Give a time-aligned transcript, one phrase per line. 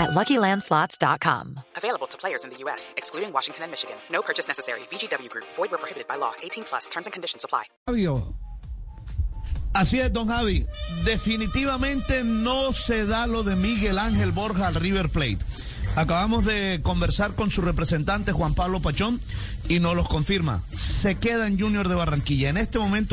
[0.00, 1.60] at LuckyLandSlots.com.
[1.76, 3.96] Available to players in the U.S., excluding Washington and Michigan.
[4.10, 4.80] No purchase necessary.
[4.90, 5.46] VGW Group.
[5.56, 6.32] Void where prohibited by law.
[6.42, 6.88] 18 plus.
[6.88, 7.64] Terms and conditions apply.
[9.72, 10.66] Así es, don Javi.
[11.04, 15.38] Definitivamente no se da lo de Miguel Ángel Borja al River Plate.
[15.96, 19.20] Acabamos de conversar con su representante Juan Pablo Pachón
[19.68, 20.62] y nos los confirma.
[20.76, 22.48] Se queda en Junior de Barranquilla.
[22.48, 23.12] En este momento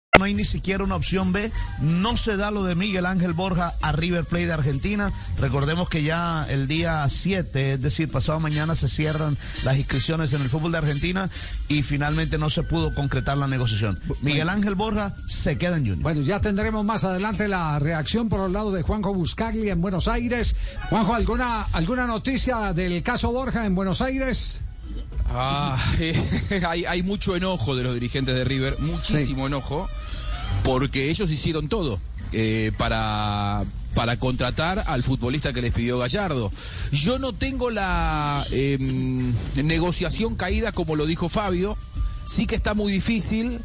[0.21, 1.51] No hay ni siquiera una opción B.
[1.79, 5.11] No se da lo de Miguel Ángel Borja a River Plate de Argentina.
[5.39, 10.43] Recordemos que ya el día 7, es decir, pasado mañana se cierran las inscripciones en
[10.43, 11.27] el fútbol de Argentina
[11.69, 13.99] y finalmente no se pudo concretar la negociación.
[14.21, 16.03] Miguel Ángel Borja se queda en Junior.
[16.03, 20.07] bueno, ya tendremos más adelante la reacción por el lado de Juanjo Buscaglia en Buenos
[20.07, 20.55] Aires.
[20.91, 24.61] Juanjo, ¿alguna, alguna noticia del caso Borja en Buenos Aires?
[25.33, 29.89] Ah, eh, hay, hay mucho enojo de los dirigentes de River, muchísimo enojo,
[30.63, 31.99] porque ellos hicieron todo
[32.31, 36.51] eh, para, para contratar al futbolista que les pidió Gallardo.
[36.91, 41.77] Yo no tengo la em, negociación caída como lo dijo Fabio,
[42.25, 43.59] sí que está muy difícil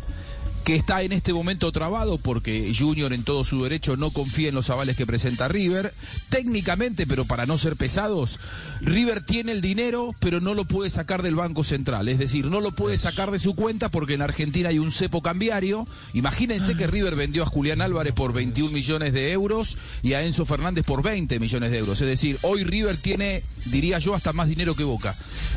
[0.66, 4.56] que está en este momento trabado porque Junior en todo su derecho no confía en
[4.56, 5.94] los avales que presenta River.
[6.28, 8.40] Técnicamente, pero para no ser pesados,
[8.80, 12.08] River tiene el dinero, pero no lo puede sacar del Banco Central.
[12.08, 15.22] Es decir, no lo puede sacar de su cuenta porque en Argentina hay un cepo
[15.22, 15.86] cambiario.
[16.14, 20.46] Imagínense que River vendió a Julián Álvarez por 21 millones de euros y a Enzo
[20.46, 22.00] Fernández por 20 millones de euros.
[22.00, 25.14] Es decir, hoy River tiene, diría yo, hasta más dinero que Boca.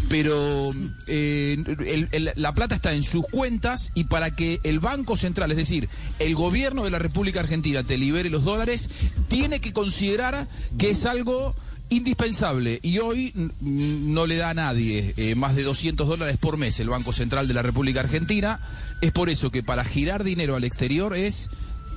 [0.08, 0.72] Pero
[1.08, 5.52] eh, el- el- la plata está en sus cuentas y para que el Banco Central,
[5.52, 5.90] es decir,
[6.20, 8.90] el gobierno de la República Argentina te libere los dólares,
[9.28, 11.56] tiene que considerar que es algo
[11.90, 16.80] indispensable y hoy no le da a nadie eh, más de 200 dólares por mes
[16.80, 18.60] el Banco Central de la República Argentina.
[19.02, 21.50] Es por eso que para girar dinero al exterior es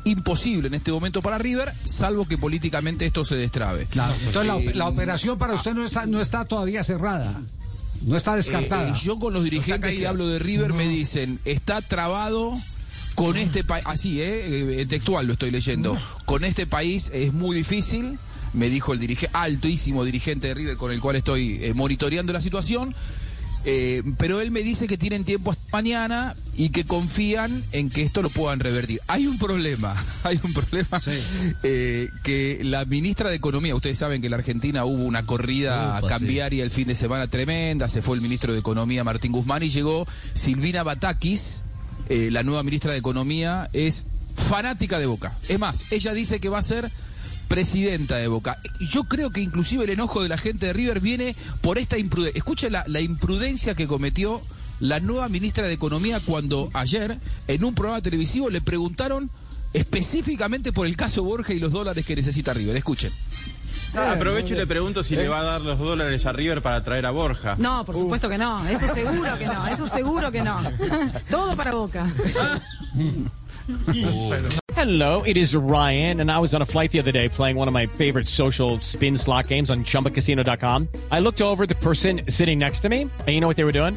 [0.05, 3.87] imposible en este momento para River, salvo que políticamente esto se destrabe.
[3.87, 4.15] Claro.
[4.27, 7.41] Entonces la, Eh, la operación para usted no está, no está todavía cerrada.
[8.05, 8.89] No está descartada.
[8.89, 12.61] Eh, eh, yo con los dirigentes que hablo de River me dicen, está trabado
[13.15, 17.57] con este país, así, eh, eh, textual lo estoy leyendo, con este país es muy
[17.57, 18.19] difícil,
[18.53, 22.41] me dijo el dirige, altísimo dirigente de River con el cual estoy eh, monitoreando la
[22.41, 22.95] situación.
[23.65, 28.03] eh, pero él me dice que tienen tiempo hasta mañana y que confían en que
[28.03, 29.01] esto lo puedan revertir.
[29.07, 31.01] Hay un problema, hay un problema
[31.63, 36.01] eh, que la ministra de Economía, ustedes saben que en la Argentina hubo una corrida
[36.09, 39.71] cambiaria el fin de semana tremenda, se fue el ministro de Economía Martín Guzmán y
[39.71, 41.63] llegó Silvina Batakis,
[42.09, 45.39] eh, la nueva ministra de Economía, es fanática de Boca.
[45.49, 46.91] Es más, ella dice que va a ser
[47.49, 48.59] presidenta de Boca.
[48.81, 52.39] Yo creo que inclusive el enojo de la gente de River viene por esta imprudencia.
[52.39, 54.41] Escucha la, la imprudencia que cometió
[54.81, 59.31] la nueva ministra de Economía cuando ayer en un programa televisivo le preguntaron
[59.73, 62.77] específicamente por el caso Borja y los dólares que necesita River.
[62.77, 63.13] Escuchen.
[63.95, 67.05] Aprovecho y le pregunto si le va a dar los dólares a River para traer
[67.07, 67.57] a Borja.
[67.59, 68.67] No, por supuesto que no.
[68.67, 69.67] Eso seguro que no.
[69.67, 70.61] Eso seguro que no.
[71.31, 72.07] Todo para Boca.
[74.75, 77.69] Hello, it is Ryan, and I was on a flight the other day playing one
[77.69, 80.89] of my favorite social spin slot games on chumbacasino.com.
[81.13, 83.65] I looked over at the person sitting next to me, and you know what they
[83.65, 83.97] were doing?